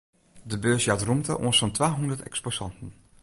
[0.49, 2.89] De beurs jout rûmte oan sa'n twahûndert eksposanten.